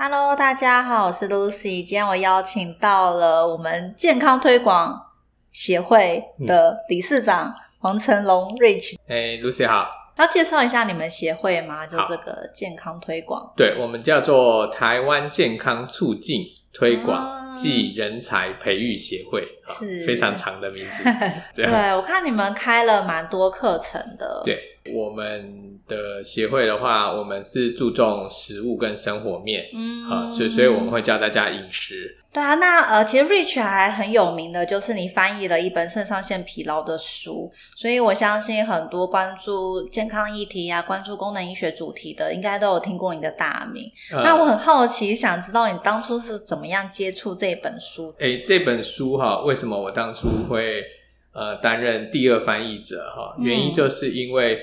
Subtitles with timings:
[0.00, 1.82] Hello，大家好，我是 Lucy。
[1.82, 4.96] 今天我邀请到了我们健康推广
[5.50, 8.94] 协会的理事长黄成龙 Rich。
[9.08, 11.84] 哎，Lucy 好，要介绍一下你们协会吗？
[11.84, 19.42] 就这个健康推广，对我们叫做台湾健康促进推广暨人才培育协会，
[19.80, 21.02] 是非常长的名字。
[21.60, 24.42] 对，我看你们开了蛮多课程的。
[24.44, 24.62] 对
[24.94, 25.77] 我们。
[25.88, 32.16] 的协会的话，我们是注重食物跟生活面，嗯，好，所以所以我们会教大家饮食。
[32.30, 43.90] 对啊，那呃，其实 Rich 还很有名的，就是你翻译了一本肾上腺疲劳的书，所以我相信很多关注健康议题啊，关注功能医学主题的，应该都有听过你的大名。
[44.12, 48.14] 那我很好奇，想知道你当初是怎么样接触这本书？
[48.20, 50.84] 哎，这本书哈，为什么我当初会
[51.32, 53.34] 呃担任第二翻译者哈？
[53.40, 54.58] 原因就是因为。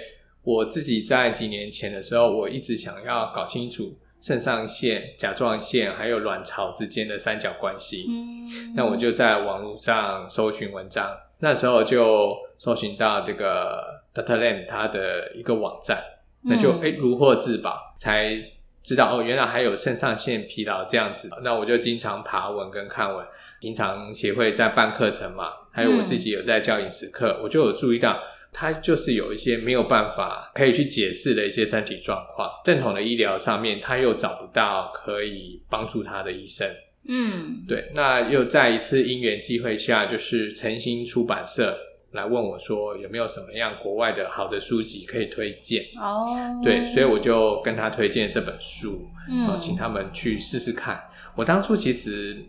[0.45, 8.05] 我自己在几年前的时候，我一直想要搞清楚肾上腺、甲状腺还有卵巢之间的三角关系。
[8.07, 12.29] 嗯，那我就在网络上搜寻文章，那时候就
[12.59, 14.37] 搜寻到这个 Dr.
[14.37, 15.97] Lam 他的一个网站，
[16.43, 18.39] 那就哎如获至宝，才
[18.83, 21.27] 知道哦，原来还有肾上腺疲劳这样子。
[21.43, 23.25] 那我就经常爬文跟看文，
[23.59, 28.19] 平常协会在办课程嘛，还有我自己有在教饮食课，我就有注意到。
[28.57, 36.65] 他就是有一些没有办法可以去解释的一些身体状况，正统的医疗上面他又找不到可以帮助他的医生。
[37.09, 37.91] 嗯，对。
[37.93, 41.77] 那又在一次因缘机会下，就是诚心出版社
[42.13, 45.83] 来问我说，有没有什么样国外的好的书籍可以推荐？
[46.01, 51.03] 哦，对，所以我就跟他推荐这本书，嗯，请他们去试试看。
[51.35, 52.41] 我当初其实。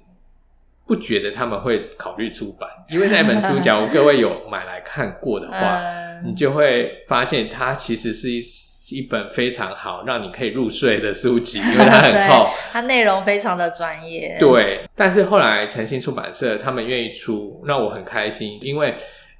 [0.87, 5.81] 不觉得他们会考虑出版，因为那本书，假如各位有买来看过的话，
[6.25, 8.45] 你就会发现它其实是一
[8.91, 14.37] 一本非常好让你可以入睡的书籍，因为它很 厚，它内容非常的专业。
[14.39, 18.95] 对，但是后来诚信出版社他们愿意出，让我很开心，因为。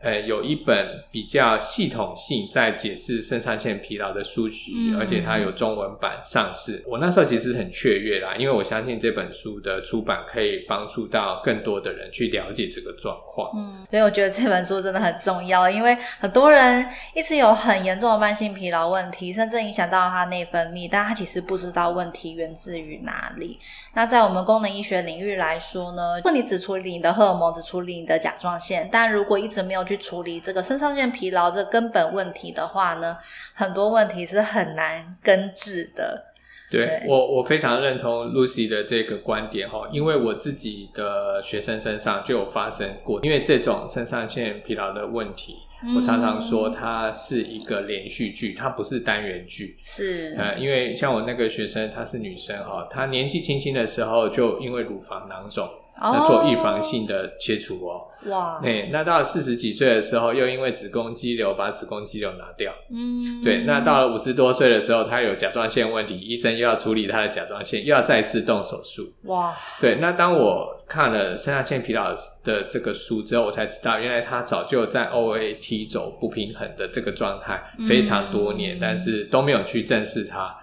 [0.07, 6.81] 呃，有一本比较系统性在解释肾上腺疲劳的书籍，而且它有中文版上市。
[6.87, 13.51] 我那时候其实很雀跃啦，因为我相信这本书的出版可以帮助到更多的人去了解这个状况。
[13.57, 23.59] 嗯，所以我觉得这本书真的很重要，因为很多人一直有很严重的慢性疲劳问题，甚至影响到他内分泌，但他其实不知道问题源自于哪里。
[23.95, 33.17] 那在我们功能医学领域来说呢，如果你只处理你的荷尔蒙，只处理你的甲状腺，但如果一直没有去处理这个肾上腺疲劳这根本问题的话呢，
[33.55, 36.33] 很多问题是很难根治的。
[36.69, 45.59] 对我，我非常认同 Lucy 的这个观点哈，因为我自己的学生身上就有发生过，因为这种肾上腺疲劳的问题，
[45.95, 49.79] 我常常说它是一个连续剧，它不是单元剧。
[49.85, 55.69] 是，呃，因为像我那个学生，她是女生哈，她年纪轻轻的时候就因为乳房囊肿。
[56.03, 72.15] 要做预防性的切除哦，哇，哎，那到了四十几岁的时候，又因为子宫肌瘤把子宫肌瘤拿掉，嗯，对，那到了五十多岁的时候，他有甲状腺问题，医生又要处理他的甲状腺，又要再次动手术，哇，对，那当我看了肾上腺疲劳
[72.45, 80.55] 的这个书之后，我才知道，原来他早就在 OAT 轴不平衡的这个状态非常多年，但是都没有去正视它。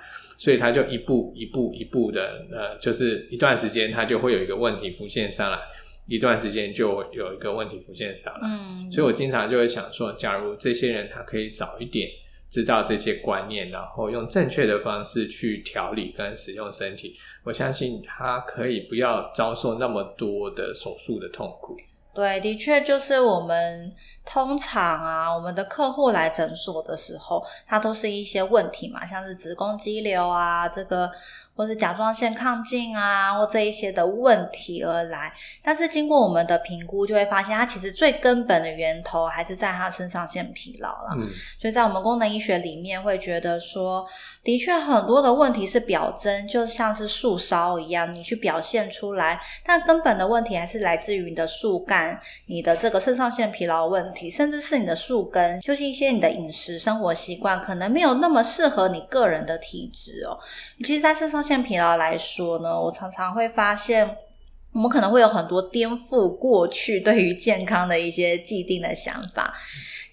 [0.43, 5.57] 所以他就一步一步一步的，呃，就是一段时间他就会有一个问题浮现上来，
[6.05, 8.41] 一段时间就有一个问题浮现上来。
[8.43, 12.09] 嗯，所以我经常就会想说，假如这些人他可以早一点
[12.49, 17.15] 知道这些观念，然后用正确的方式去调理跟使用身体，
[17.45, 21.77] 我相信他可以不要遭受那么多的手术的痛苦。
[22.13, 23.94] 对，的确就是我们
[24.24, 31.12] 通常啊，我们的客户来诊所的时候，他都是一些问题嘛，像是子宫肌瘤啊，这个。
[31.56, 35.31] 或是甲状腺亢进啊，或这一些的问题而来，
[35.62, 41.09] 但是经过我们的评估，就会发现它其实最根本的源头还是在它肾上腺疲劳了。
[41.18, 41.28] 嗯，
[41.59, 44.06] 所以在我们功能医学里面会觉得说，
[44.44, 60.38] 的确很多的问题是表征，就像是树梢一样，你去表现出来，但根本的问题还是来自于你的树干、你的这个肾上腺疲劳问题，甚至是你的树根，就是一些你的饮食生活习惯可能没有那么适合你个人的体质哦。
[60.84, 64.17] 其实，在肾上腺疲劳来说呢，我常常会发现，
[64.72, 69.53] 我们可能会有很多颠覆过去对于健康的一些既定的想法。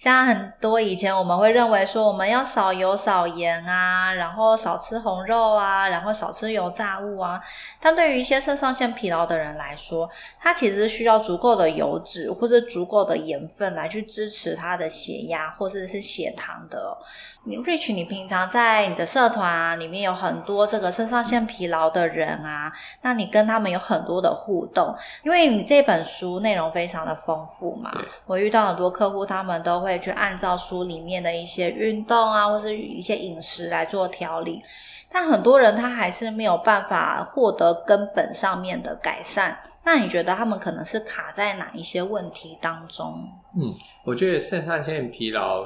[0.01, 7.39] 像很多以前我们会认为说我们要少油少盐啊，然后少吃红肉啊，然后少吃油炸物啊。
[7.79, 10.09] 但对于一些肾上腺疲劳的人来说，
[10.39, 16.97] 他其实是需要足够的油脂或者足够的盐分来去支持他的血压或者是血糖的。
[17.43, 22.71] 你 Rich，你平常在你的社团里面有很多这个肾上腺疲劳的人啊，
[23.03, 27.91] 那你跟他们有很多的互动，因为你这本书内容非常的丰富嘛。
[28.25, 34.61] 我遇到很多客户，他们都会去按照书里面的一些运动啊，或是一些饮食来做调理，
[35.09, 39.59] 但很多人他还是没有办法获得根本上面的改善。
[39.83, 43.27] 那你觉得他们可能是卡在哪一些问题当中？
[43.55, 43.73] 嗯，
[44.05, 45.63] 我觉得肾上腺疲劳。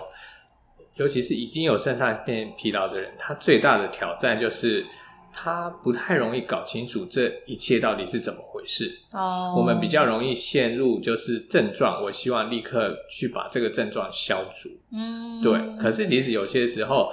[0.95, 4.85] 尤其是已经有肾上腺疲劳的人，他最大的挑战就是
[5.35, 8.89] 他不太容易搞清楚这一切到底是怎么回事。
[9.11, 14.69] 哦，我们比较容易陷入就是症状，我希望立刻去把这个症状消除。
[14.91, 15.59] 嗯，对。
[15.77, 17.11] 可是其实有些时候，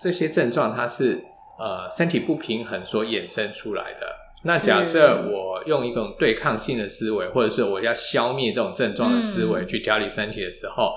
[0.00, 1.22] 这些症状它是
[1.58, 4.06] 呃身体不平衡所衍生出来的。
[4.42, 10.92] 那假设我用一种对抗性的思维，或者是我要消灭这种症状的思维去调理身体的时候。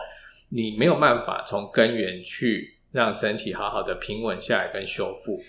[0.56, 5.42] 你没有办法从根源去让身体好好的平稳下来跟修复，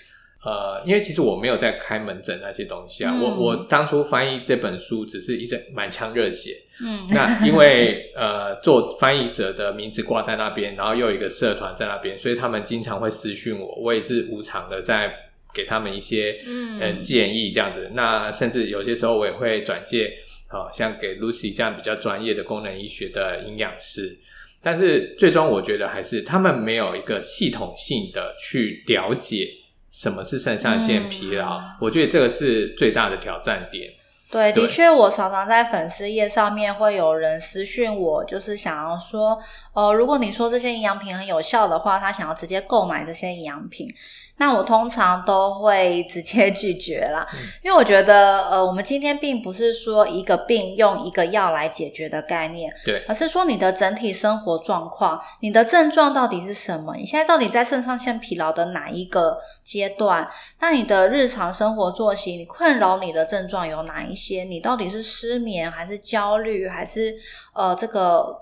[0.44, 15.10] 呃，因为其实我没有在开门诊那些东西啊，我我当初翻译这本书只是一直满腔热血，嗯，那因为呃做翻译者的名字挂在那边，然后又有一个社团在那边，所以他们经常会私讯我，我也是无偿的在
[15.54, 20.12] 给他们一些嗯建议这样子，那甚至有些时候我也会转介，
[20.48, 24.14] 好像给 Lucy 这样比较专业的功能医学的营养师。
[24.62, 29.48] 但是最终，我觉得还是他们没有一个系统性的去了解
[29.94, 31.60] 什么是肾上腺疲劳。
[31.80, 33.88] 我觉得这个是最大的挑战点。
[34.32, 39.38] 对，的确，我常常在粉丝页上面会有人私讯我，就是想要说，
[39.74, 43.86] 呃，如果你说这些营养品很有效的话，他想要直接购买这些营养品。
[44.36, 47.24] 那我通常都会直接拒绝啦，
[47.62, 56.96] 因为我觉得，呃，我们今天并不是说一个病用一个药来解决的概念，对，而是说你的整体生活状况，你的症状到底是什么？
[56.96, 60.28] 你现在到底在肾上腺疲劳的哪一个阶段？
[60.58, 64.42] 那你的日常生活作息，你困扰你的症状有哪一些？
[64.42, 67.14] 你到底是失眠，还是焦虑，还是
[67.52, 68.40] 呃这个？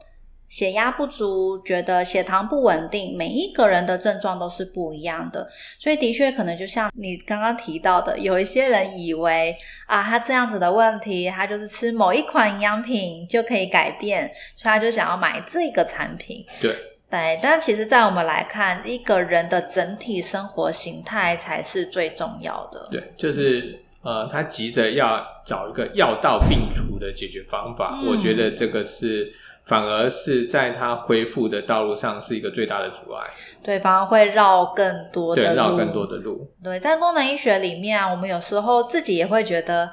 [0.52, 9.56] 血压不足，觉得血糖不稳定，每一个人的症状都是不一样的，所以的确可能就像你刚刚提到的，有一些人以为
[9.86, 16.44] 啊，他这样子的问题，他就是吃某一款营养品就可以改变，所以他就想要买这个产品。
[16.60, 16.76] 对
[17.08, 22.86] 对，但其实，在我们来看，一个人的整体生活形态才是最重要的。
[22.90, 29.32] 对，就是呃，他急着要找一个药到病除的解决方法，我觉得这个是。
[29.64, 33.30] 反而是在他恢复的道路上是一个最大的阻碍，
[33.62, 36.50] 对，反而会绕更多的路，绕更多的路。
[36.62, 39.90] 对，在功能医学里面啊，我们有时候自己也会觉得。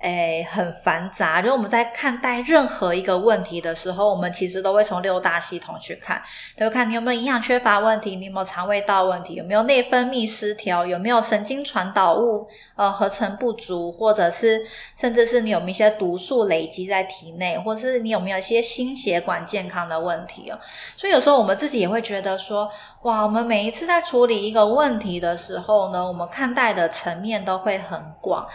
[0.00, 1.42] 哎，很繁杂。
[1.42, 6.22] 就我们在看待任何一个问题的时候，我们其实都会从六大系统去看，
[6.56, 14.62] 都会看你有没有营养缺乏问题，你有没有肠胃道问题，有没有内分泌失调，有没有神经传导物呃合成不足，或者是
[14.98, 20.58] 甚至是你有没有一些毒素累积在体内，或者是你有没有一些心血管健康的问题哦。
[20.96, 22.66] 所以有时候我们自己也会觉得说，
[23.02, 28.48] 哇，我们每一次在处理一个问题的时候呢，我们看待的层面都会很广。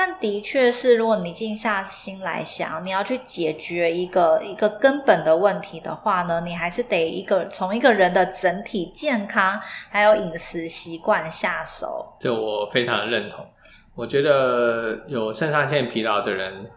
[0.00, 9.60] 但的确是，如果你静下心来想，你要去解决一个一个根本的问题的话呢，你还是得一个从一个人的整体健康
[9.90, 12.16] 还有饮食习惯下手。
[12.20, 13.44] 这我非常认同。
[13.96, 16.70] 我觉得有肾上腺疲劳的人，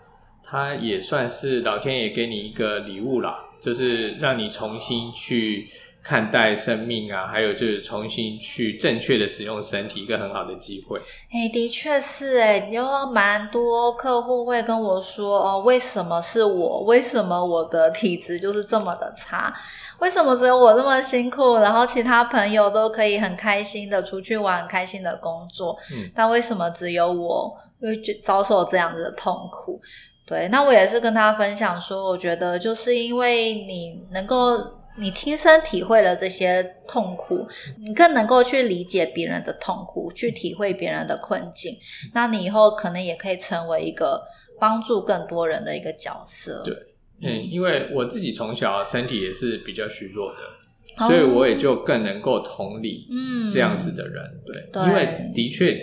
[0.43, 5.69] 他也算是老天爷给你一个礼物啦，就是让你重新去。
[6.03, 10.99] 看待生命啊，还有就是重新去正确的使用身体，一个很好的机会。
[11.31, 16.81] 哎，的确是哎，有蛮多客户会跟我说哦，为什么是我？
[16.85, 19.53] 为什么我的体质就是这么的差？
[19.99, 25.77] 为什么只有我这么辛苦，然后其他朋友都可以很开心的出去玩，开心的工作？
[25.93, 29.79] 嗯，但为什么只有我会遭受这样子的痛苦？
[30.25, 34.57] 对，那我也是跟他分享说，我觉得就是因为你能够。
[35.01, 37.47] 你亲身体会了这些痛苦，
[37.79, 41.75] 你更能够去理解别人的痛苦，去体会别人的困境。
[42.13, 44.21] 那你以后可能也可以成为一个
[44.59, 46.61] 帮助更多人的一个角色。
[46.63, 46.75] 对，
[47.23, 53.07] 嗯，因为我自己从小身体也是比较虚弱的，所以我也就更能够同理
[53.51, 54.23] 这样子的人。
[54.45, 55.75] 对，因为的确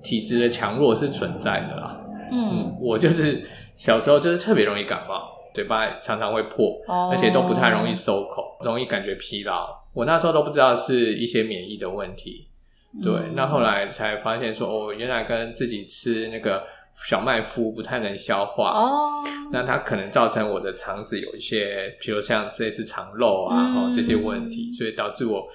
[0.00, 2.00] 体质的强弱是存在的啦。
[2.30, 3.44] 嗯，我就是
[3.76, 7.10] 小时候就是特别容易感冒，嘴巴常常会破，哦。
[7.10, 9.68] 而且都不太容易收口，容易感觉疲劳。
[9.92, 12.48] 我那时候都不知道是一些免疫的问题，
[13.02, 13.32] 对，嗯。
[13.34, 16.64] 那后来才发现说，哦，原来跟自己吃那个
[17.08, 23.76] 小麦麸不太能消化，哦，那它可能造成我的肠子有一些，比如像类似肠漏啊，嗯。
[23.76, 25.48] 哦这些问题，所以导致我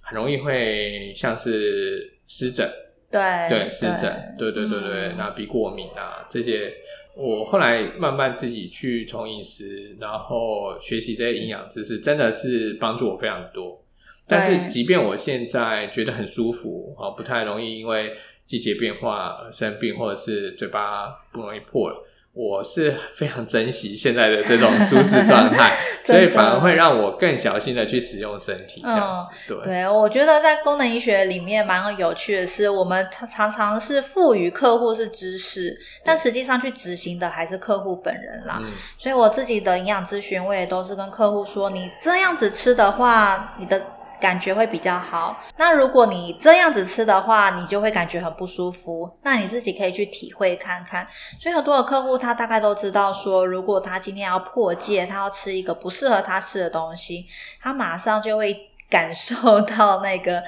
[0.00, 2.66] 很容易会像是湿疹，
[3.10, 6.72] 对对湿疹，对对对对，嗯那鼻过敏啊这些，
[7.16, 13.80] 我后来慢慢自己去从饮食，然后学习这些营养知识，真的是帮助我非常多。
[14.26, 22.08] 但是即便我现在觉得很舒服啊，不太容易因为季节变化而生病，或者是嘴巴不容易破了。
[22.34, 29.54] 我是非常珍惜现在的这种舒适状态， 所以反而会让我更小心的去使用身体，这样子。
[29.54, 38.58] 对，对，我觉得在功能医学里面蛮有趣的是，我们常常是赋予客户是知识，但实际上去执行的还是客户本人啦。
[38.60, 43.80] 嗯，所以我自己的营养咨询，我也都是跟客户说，你这样子吃的话，你的
[44.24, 45.38] 感觉会比较好。
[45.58, 49.18] 那如果你这样子吃的话，你就会感觉很不舒服。
[49.22, 51.06] 那你自己可以去体会看看。
[51.38, 57.26] 所以很多的客户他大概都知道说，如果他今天要破戒，他要吃一个不适合他吃的东西，
[57.60, 60.42] 他马上就会感受到那个。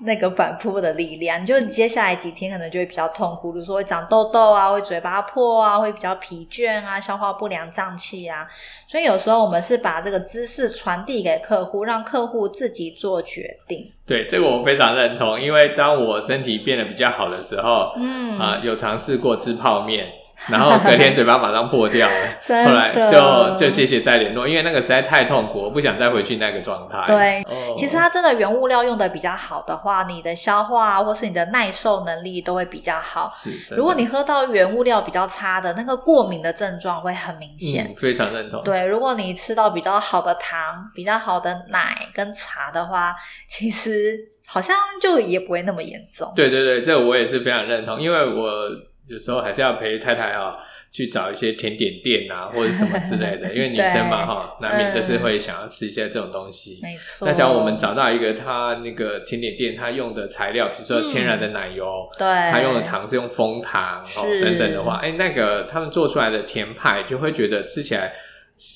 [0.00, 8.46] 那个反扑的力量，就你接下来几天可能就会比较痛苦，比如说会长痘痘啊，会嘴巴破啊，会比较疲倦啊，消化不良、胀气啊。
[8.88, 13.90] 所以有时候我们是把这个知识传递给客户，让客户自己做决定。
[14.06, 20.06] 对，这个我非常认同，因为当我身体变得比较好的时候，嗯啊、有尝试过吃泡面，
[20.48, 22.14] 然后隔天嘴巴马上破掉了，
[22.66, 27.02] 后来就就谢谢再联络，因为那个实在太痛苦，我不想再回去那个状态。
[27.06, 33.32] 对哦其实它真的原物料用的比较好的话，你的消化啊或是你的耐受能力都会比较好。
[33.34, 37.86] 是，如果你喝到原物料比较差的，那个过敏的症状会很明显。
[37.86, 43.14] 嗯、非常认同，对，如果你吃到比较好的糖、比较好的奶跟茶的话，
[43.48, 46.32] 其实好像就也不会那么严重。
[46.36, 48.68] 对对对，这个我也是非常认同，因为我
[49.06, 50.56] 有时候还是要陪太太啊
[50.90, 56.80] 去找一些甜点店啊 或者什么之类的，因为女生嘛哈，难免就是会想要吃一些这种东西。
[56.82, 57.26] 没错。
[57.26, 68.12] 那假如我们找到一个他那个甜点店，它用的材料，比如说天然的奶油，对它用的糖是用枫糖哦等等的话，哎，那个他们做出来的甜派就会觉得吃起来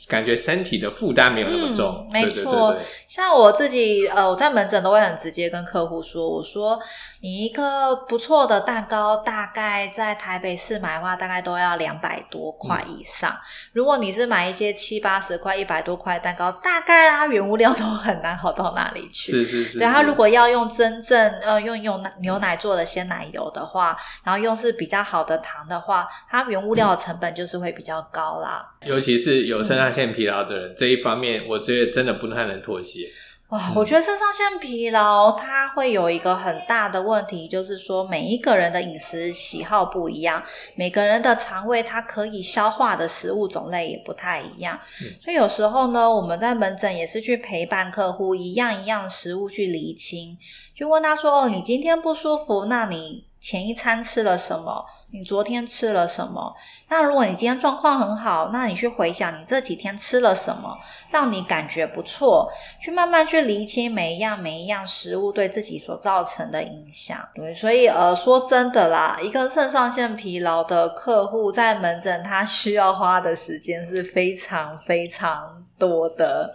[0.09, 6.79] 感觉身体的负担没有那么重，嗯没错对对像我自己，呃，我在门诊都会很直接跟客户说，我说
[7.21, 13.35] 你一个不错的蛋糕，大概在台北市买的话，大概都要两百多块以上。
[13.73, 19.31] 如果你是买一些七八十块、一百多块的蛋糕，大概它原物料都很难好到哪里去。
[19.33, 28.69] 是是是，对，它如果要用真正呃用用牛奶做的鲜奶油的话，然后用是比较好的糖的话，它原物料的成本就是会比较高啦。
[28.87, 33.09] 尤其是有肾上腺疲劳的人，这一方面我觉得真的不太能妥协。
[33.49, 40.43] 哇，我觉得肾上腺疲劳它会有一个很大的问题，就是说每一个人的饮食喜好不一样，
[40.75, 45.09] 每个人的肠胃它可以消化的食物种类也不太一样，嗯。
[45.19, 50.37] 所以有时候呢，我们在门诊也是去陪伴客户一样一样食物去厘清，
[50.77, 54.85] 就问他说：“哦，你今天不舒服，那你前一餐吃了什么？
[55.11, 56.55] 你昨天吃了什么？
[56.89, 60.77] 那如果你今天状况很好，那你去回想你这几天吃了什么，
[61.11, 67.27] 让你感觉不错，去慢慢去厘清每一样每一样食物对自己所造成的影响。
[67.35, 76.53] 对，所以呃，说真的啦，一个肾上腺疲劳的客户在门诊，他需要花的时间是非常非常多的。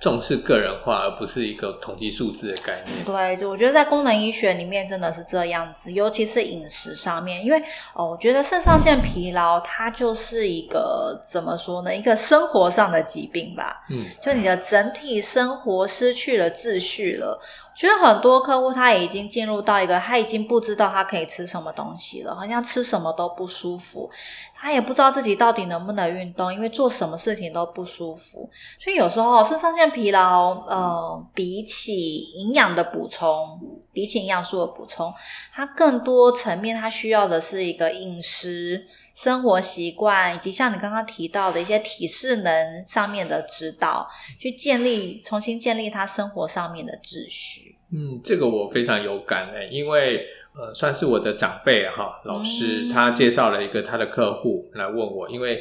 [0.00, 3.04] 重视个人化，而不是一个统计数字的概念。
[3.04, 13.84] 对，就我觉得在功能医学里面真的是这样子，尤其是饮食上面，因为哦，我觉得肾上腺疲劳它就是一个怎么说呢，一个生活上的疾病吧。
[13.90, 17.38] 嗯，就你的整体生活失去了秩序了。
[17.74, 24.10] 其实很多客户他已经进入到一个他已经不知道他可以吃什么东西了，好像吃什么都不舒服，
[24.54, 28.48] 他也不知道自己到底能不能运动，因为做什么事情都不舒服。
[28.78, 33.60] 所以有时候肾上腺疲劳，呃，比起营养的补充，
[33.92, 35.12] 比起营养素的补充，
[35.52, 38.86] 它更多层面它需要的是一个饮食。
[39.12, 47.76] 生活习惯以及像你刚刚提到的一些体适能上面的指导，去建立重新建立他生活上面的秩序。
[47.92, 55.60] 嗯，这个我非常有感诶，因为呃，算是我的长辈哈，老师、嗯他介绍了一个他的客户来问我，因为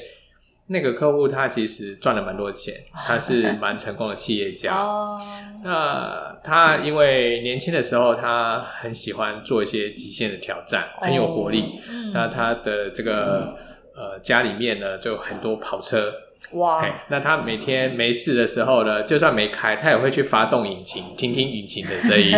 [0.71, 4.73] 那个客户他其实赚了蛮多钱，他是 蛮成功的企业家。
[4.75, 5.19] 哦，
[5.63, 11.79] 那他因为年轻的时候，他很喜欢做一些极限的挑战，很有活力。
[11.89, 13.55] 嗯那他的这个
[13.95, 16.11] 呃家里面呢，就很多跑车。
[16.53, 22.31] 哇，那他每天没事的时候呢，就算没开，他也会去发动引擎，听听引擎的声音。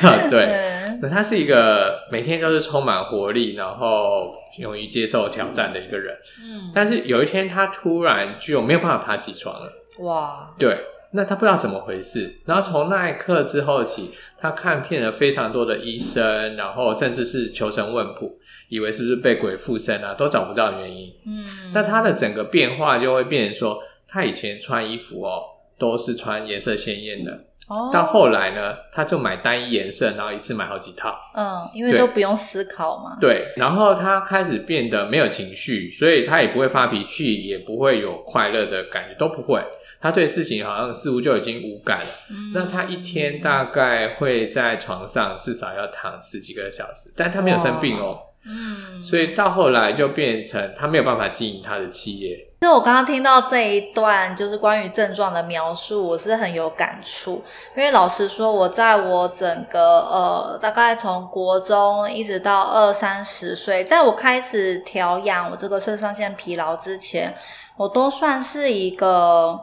[0.30, 6.16] 对，嗯那他是一个每天都是充满活力，然后勇于接受挑战的一个人。
[6.42, 9.72] 嗯，但是有一天，他突然就没有办法爬起床了。
[10.00, 10.78] 哇，对，
[11.12, 12.40] 那他不知道怎么回事。
[12.46, 18.38] 然后从那一刻之后起，他看遍了非常多的医生，然后甚至是求神问卜，
[18.68, 21.12] 以为是不是被鬼附身啊，都找不到原因。
[21.26, 25.42] 嗯，那他的整个变化就会变成说，他以前穿衣服哦
[25.78, 31.16] 都是穿颜色鲜艳的，哦，到后来呢，他就买单一颜色，然后一次买好几套。
[31.36, 39.62] 嗯，因为都不用思考嘛，对，然后他开始变得没有情绪，所以他也不会发脾气，也不会有快乐的感觉，都不会。
[40.00, 42.06] 他对事情好像似乎就已经无感了。
[42.30, 52.36] 嗯那他一天大概会在床上至少要躺十几个小时，但他没有生病哦，嗯，所以到后来就变成他没有办法经营他的企业。
[52.62, 57.42] 其实我刚刚听到这一段就是关于症状的描述，我是很有感触。
[57.74, 67.34] 因为老实说，我在我整个呃，大概从国中一直到二三十岁，在我开始调养我这个肾上腺疲劳之前，
[67.78, 69.58] 我都算是一个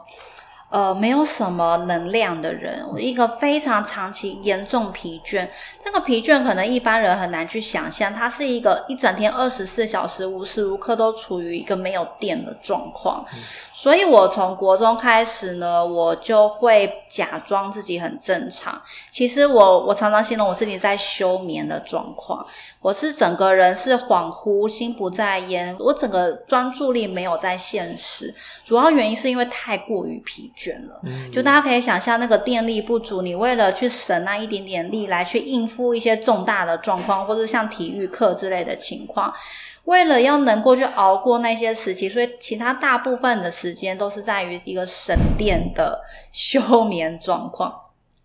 [0.70, 5.48] 呃没有什么能量的人，我一个非常长期严重疲倦。
[5.84, 13.24] 这个疲倦可能一般人很难去想象，他是一个一整天二十四小时无时无刻都处于一个没有电的状况。
[13.80, 18.82] 所以我从国中开始呢，我就会假装自己很正常。
[19.12, 22.44] 其实我我常常形容我自己在休眠的状况，
[22.80, 28.34] 我是整个人是恍惚、心不在焉，我整个专注力没有在现实。
[28.64, 31.00] 主要原因是因为太过于疲倦了。
[31.04, 39.32] 嗯就大家可以想象，那个电力不足，你为了去省那一点点力来去应付一些重大的状况，或者像体育课之类的情况，
[39.84, 46.00] 为了要能够去熬过那些时期，所以其他大部分的时时间都是在于一个省电的
[46.32, 47.74] 休眠状况。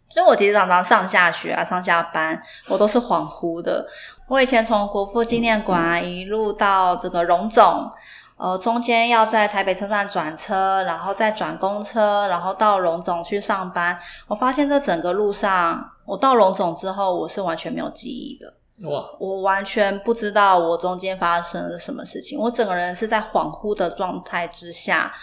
[0.07, 3.85] 所以我其实常常上下学啊、上下班，我都是恍惚的。
[4.29, 7.91] 我以前从国父纪念馆一路到这个荣总，
[8.37, 13.97] 呃，中间要在台北车站转车，然后再转公车，然后到荣总去上班。
[14.27, 18.53] 我发现这整个路上，我到荣总之后，我是完全没有记忆的。
[19.19, 25.13] 我完全不知道我中间发生了什么事情，我整个人是在恍惚的状态之下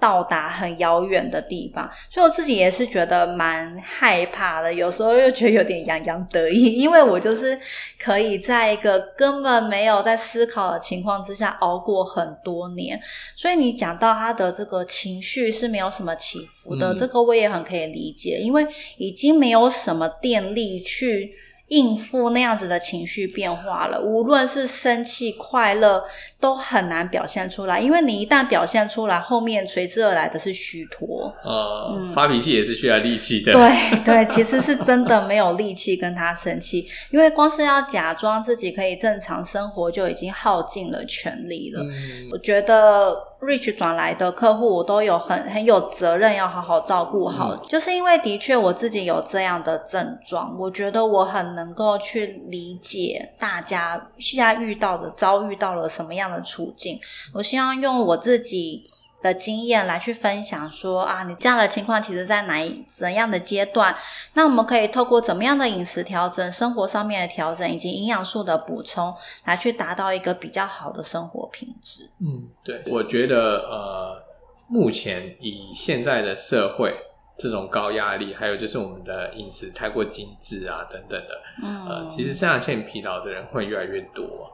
[0.00, 7.56] 到达很遥远的地方，所以我自己也是觉得蛮害怕的，有时候又觉得有点洋洋得意，因为我就是
[8.00, 13.00] 可以在一个根本没有在思考的情况之下熬过很多年，
[13.36, 21.32] 所以你讲到他的这个情绪是没有什么起伏的，这个我也很可以理解，因为已经没有什么电力去。
[21.72, 26.04] 应付那样子的情绪变化了，无论是生气、快乐，
[26.38, 31.32] 都很难表现出来，因为你一旦表现出来，后面随之而来的是虚脱。
[31.42, 33.52] 呃，嗯发脾气也是需要力气的。
[33.52, 41.82] 对对，其实是真的没有力气跟他生气，因为光是要假装自己可以正常生活，就已经耗尽了全力了。
[41.82, 56.98] 嗯，我觉得 Rich 转来的客户，我都有很很有责任要好好照顾好，嗯就是因为的确我自己有这样的症状，我觉得我很能能够去理解大家现在遇到的、遭遇到了什么样的处境。
[57.32, 58.84] 我希望用我自己。
[59.22, 63.94] 的经验来去分享说啊，你这样的情况其实在哪一怎样的阶段？
[64.34, 72.10] 那我们可以透过怎么样的饮食调整、生活上面的调整以及营养素的补充，来去达到一个比较好的生活品质。
[72.18, 74.20] 嗯，对，我觉得呃，
[74.66, 76.92] 目前以现在的社会
[77.36, 84.52] 这种高压力，还有就是我们的饮食太过精致啊等等的，嗯，呃，其实肾上腺疲劳的人会越来越多。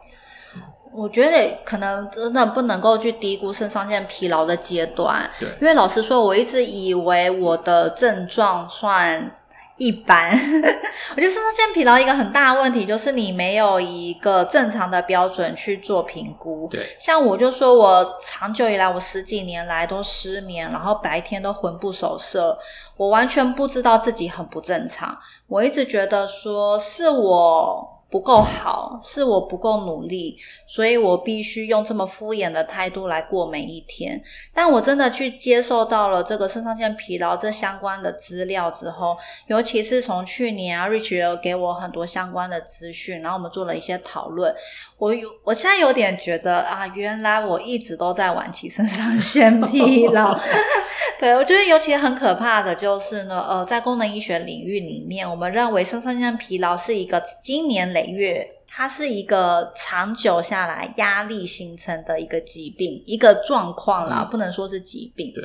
[0.90, 9.30] 我觉得可能真的不能够去低估肾上腺疲劳的阶段，对，因为老实说，我一直以为我的症状算
[9.78, 10.30] 一般。
[11.16, 16.68] 我觉得肾上腺疲劳一个很大的问题就是你没有一个正常的标准去做评估。
[16.68, 22.58] 对，像我就说，我长久以来，我十几年来都失眠，然后白天都魂不守舍，
[22.96, 25.16] 我完全不知道自己很不正常。
[25.46, 34.18] 我一直觉得说是我不够好，是我不够努力，所以我必须用这么敷衍的态度来过每一天。
[34.54, 39.16] 但我真的去接受到了这个肾上腺疲劳这相关的资料之后，
[39.48, 44.54] 尤其是从去年啊，Rich 有给我很多相关的资讯，然后我们做了一些讨论。
[44.96, 50.38] 我有，我现在有点觉得啊，原来我一直都在晚期肾上腺疲劳。
[51.18, 65.32] 对，我觉得尤其很可怕的就是呢，呃，在功能医学领域里面，我们认为肾上腺疲劳是一个今年累月，它是一个长久下来压力形成的一个疾病，一个状况啦，不能说是疾病。
[65.34, 65.44] 对，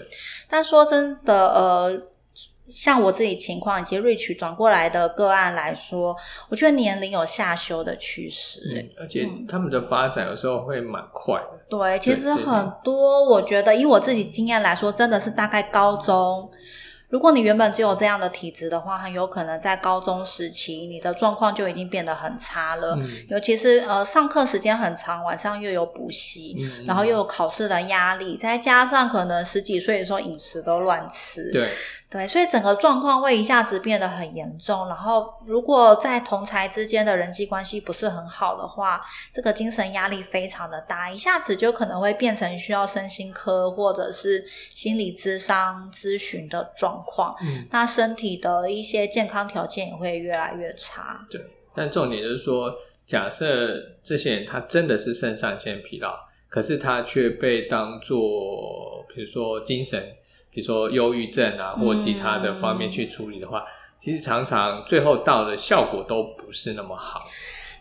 [0.49, 2.01] 但说真的，呃。
[2.65, 6.15] 像我自己情况以及瑞曲转过来的个案来说，
[6.49, 11.59] 我觉得年龄有下修的趋势，而且他们的发展有时候会蛮快的。
[11.69, 16.49] 对，其实很多，我觉得以我自己经验来说，真的是大概高中。
[17.13, 22.97] 如果你原本只有这样的体质的话，很有可能在高中时期，你的状况就已经变得很差了。
[23.29, 31.51] 尤其是呃，上课时间很长，晚上又有补习，然后又有考试的压力，再加上可能十几岁的时候饮食都乱吃。
[31.51, 31.69] 对。
[32.13, 34.87] 对，所以整个状况会一下子变得很严重。
[34.87, 39.01] 然后，如果在同才之间的人际关系不是很好的话，
[39.33, 44.45] 这个精神压力非常的大，一下子就可能会变成需要身心科或者是
[44.75, 47.35] 心理咨商咨询的状况。
[47.41, 51.25] 嗯，那身体的一些健康条件也会越来越差。
[51.31, 51.41] 对，
[51.73, 52.71] 但重点就是说，
[53.07, 53.73] 假设
[54.03, 56.13] 这些人他真的是肾上腺疲劳，
[56.47, 60.15] 可是他却被当做，比如说精神。
[60.53, 63.63] 比如说忧郁症啊，或其他的方面去处理的话，
[63.97, 67.21] 其实常常最后到的效果都不是那么好。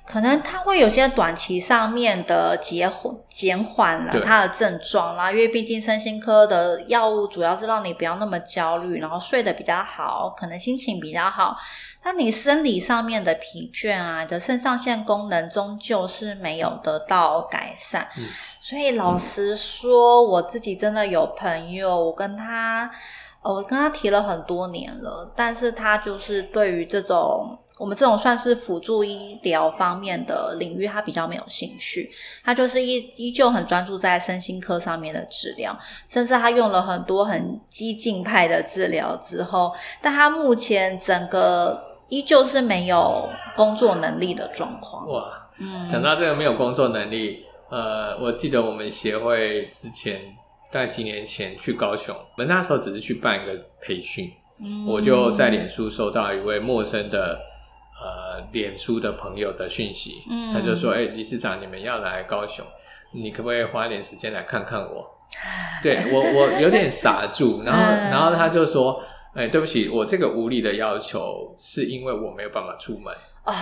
[0.04, 11.56] 可能它会有些短期上面的减缓减缓了它的症状啦，因为毕竟身心科的药物主要是让你不要那么焦虑，然后睡得比较好，可能心情比较好。
[12.02, 18.08] 但你生理上面的疲倦啊，你的肾上腺功能终究是没有得到改善。
[18.72, 22.90] 所以老实说，我自己真的有朋友，我跟他，
[23.42, 32.10] 我跟他提了很多年了，但是他就是对于这种我们这种算是辅助医疗方面的领域，他比较没有兴趣。
[32.42, 45.06] 他就是依依旧很专注在身心科上面的治疗，甚至他用了很多很激进派的治疗之后，但他目前整个依旧是没有工作能力的状况。
[45.10, 47.44] 哇，嗯，讲到这个没有工作能力。
[47.72, 50.20] 呃，我记得我们协会之前
[50.70, 54.30] 大概几年前去高雄，我们那时候只是去办一个培训，
[54.86, 57.40] 我就在脸书收到一位陌生的
[57.98, 62.62] 呃脸书的朋友的讯息，他就说：“哎，理事长，你们要来高雄，
[63.14, 65.08] 你可不可以花点时间来看看我？”
[65.82, 67.80] 对我，我有点傻住， 然后，
[68.10, 69.02] 然后他就说
[69.34, 73.54] ：“哎，对不起，我这个无理的要求是因为我没有办法出门啊。”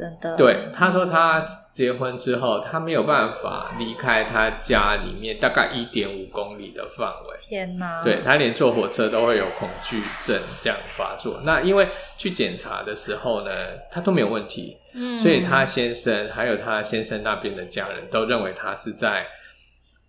[0.00, 7.36] 真的，对他说，他结婚之后，他没有办法离开他家里面大概一点五公里的范围。
[7.42, 8.02] 天哪！
[8.02, 11.42] 对他连坐火车都会有恐惧症这样发作。
[11.44, 13.50] 那因为去检查的时候呢，
[13.90, 19.26] 他都没有问题，嗯，所以他先生还有他先生那边的家人都认为他是在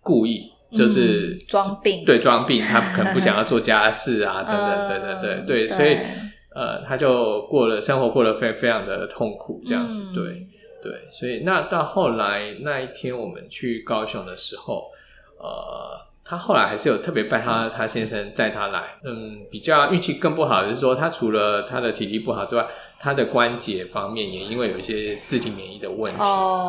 [0.00, 5.98] 故意，就是装病，对，装病，他可能不想要做家事啊， 等等等等等，对，所以。
[6.54, 10.46] 呃，他就过了生活，过得非非常的痛苦，这样子，对
[10.82, 14.90] 对，所以那到后来那一天我们去高雄的时候，
[15.38, 16.12] 呃。
[16.24, 22.64] 他后来还是有特别拜他他先生载他来，嗯，比较运气更不好就是说，他除了他的体力不好之外，
[23.02, 26.18] 他的关节方面也因为有一些自体免疫的问题，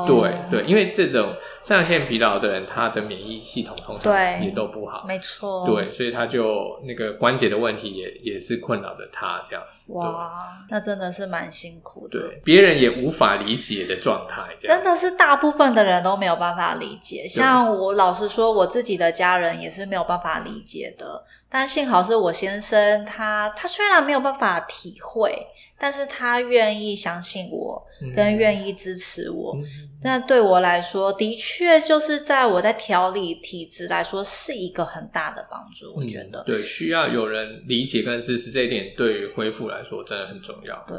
[0.07, 10.31] 对对，因为这种肾上腺疲劳的人，他的免疫系统通常也都不好，没错，对，所以他就那个关节的问题也也是困扰着他这样子，哇，
[10.71, 19.43] 那真的是蛮辛苦的，对，别人也无法理解的状态，真的是大部分的人都没有办法理解，像我老实说，我自己的家人。
[19.43, 25.35] 人也是没有办法理解的，但幸好是我先生，他他虽然没有办法体会，
[25.83, 29.53] 但是他愿意相信我，跟愿意支持我。
[30.03, 35.93] 那对我来说，的确就是在我在调理体质来说，是一个很大的帮助。
[35.95, 40.75] 我觉得，对，需要有人理解跟支持这一点，对于恢复来说真的很重要。
[40.85, 40.97] 对，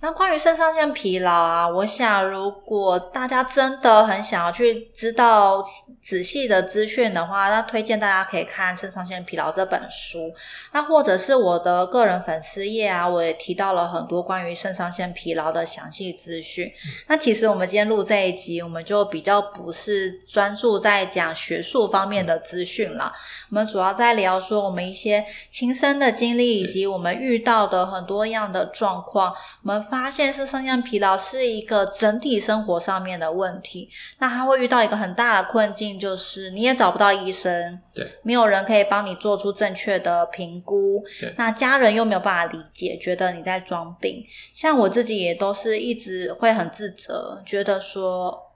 [0.00, 5.62] 那关于肾上腺疲劳啊，我想如果大家真的很想要去知道
[6.02, 10.32] 仔细的资讯的话，那推荐大家可以看《肾上腺疲劳》这本书。
[10.72, 16.72] 那或者是我的个人粉丝页啊，我也提到了很多关于肾上腺疲劳的详细资讯。
[17.08, 18.21] 那其实我们今天录这。
[18.22, 23.12] 那一集，我们就比较不是专注在讲学术方面的资讯了。
[23.50, 29.34] 我们主要在聊说我们一些亲身的经历，以及我们遇到的很多样的状况。
[29.64, 33.90] 我们发现是肾上疲劳是一个整体生活上面的问题。
[34.20, 41.02] 那他会遇到一个很大的困境，就是你也找不到医生，对，没有人可以帮你做出正确的评估。
[41.20, 44.24] 对，那家人又没有办法理解，觉得你在装病。
[44.54, 48.11] 像我自己也都是一直会很自责，觉得说。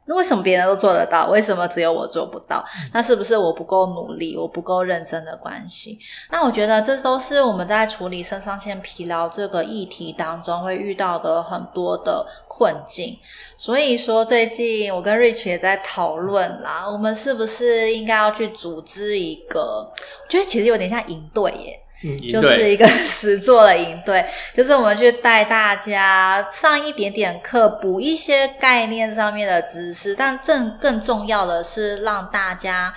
[0.08, 2.64] 那为什么别人都做得到，为什么只有我做不到？
[2.92, 5.98] 那是不是我不够努力，我不够认真的关系？
[6.30, 13.18] 那我觉得这都是我们在处理肾上腺疲劳这个议题当中会遇到的很多的困境。
[13.58, 19.90] 所以说，最近我跟 Rich 也在讨论啦，我们是不是应该要去组织一个？
[19.90, 21.80] 我觉得其实有点像营队耶。
[22.32, 32.94] 就是一个 实做的营队，就是我们去带大家上一点点课，补一些概念上面的知识，但正更重要的是让大家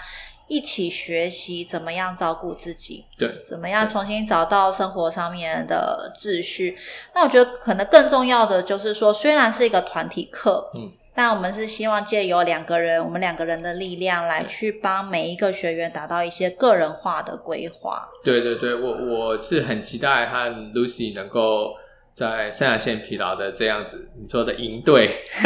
[0.48, 6.78] 一起学习怎么样照顾自己，对，怎么样重新找到生活上面的秩序。
[7.14, 10.92] 那我觉得可能更重要的就是说，虽然是一个团体课，嗯。
[11.20, 18.08] 那我们是希望借由两个人，我们两个人的力量来去帮每一个学员达到一些个人化的规划。
[18.24, 21.74] 对对对，我我是很期待和 Lucy 能够
[22.14, 25.18] 在肾上线疲劳的这样子你说的营队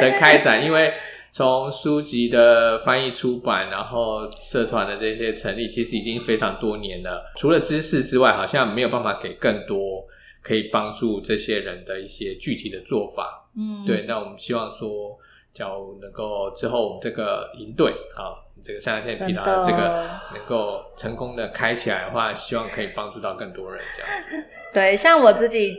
[0.00, 0.94] 的开展，因为
[1.32, 7.32] 从书籍的翻译出版，然后社团的这些成立，其实已经非常多年了。
[7.36, 10.06] 除了知识之外，好像没有办法给更多。
[10.42, 14.06] 可以帮助这些人的一些具体的做法，嗯，对。
[14.08, 15.18] 那我们希望说，
[15.52, 24.28] 假如能够之后我们这个营队啊，这个上线疲劳的这个能够成功的开起来的话，希望可以帮助到更多人这样子。
[24.72, 25.76] 对，像我自己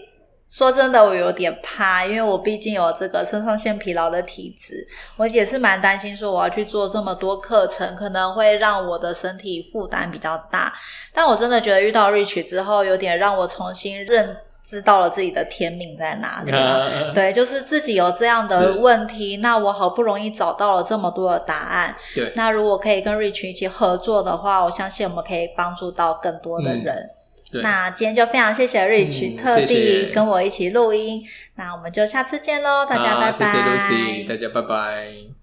[0.48, 10.72] 说真的，我有点怕，因为我毕竟有这个肾上腺疲劳的体质，我也是蛮担心说我要去做这么多课程，可能会让我的身体负担比较大。
[11.14, 14.38] 但我真的觉得遇到 Rich 之后，有点让我重新认。
[14.64, 27.10] 知道了自己的天命在哪里了，对，就是自己有这样的问题，那我好不容易找到了这么多的答案，对，那如果可以跟 Rich 一起合作的话，我相信我们可以帮助到更多的人。
[27.54, 31.22] 那今天就非常谢谢 Rich 特地跟我一起录音，
[31.56, 35.41] 那我们就下次见喽，大家拜拜，谢谢 Lucy，大家拜拜。